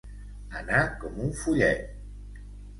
Anar 0.61 0.79
com 1.05 1.21
un 1.27 1.31
follet. 1.43 2.43